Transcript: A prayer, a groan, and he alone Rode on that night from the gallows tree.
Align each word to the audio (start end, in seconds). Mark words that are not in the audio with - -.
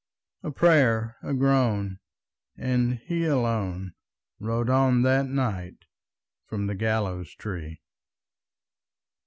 A 0.41 0.49
prayer, 0.49 1.15
a 1.21 1.31
groan, 1.31 1.99
and 2.57 2.95
he 2.97 3.25
alone 3.25 3.93
Rode 4.39 4.67
on 4.67 5.03
that 5.03 5.27
night 5.27 5.77
from 6.47 6.65
the 6.65 6.73
gallows 6.73 7.35
tree. 7.35 7.79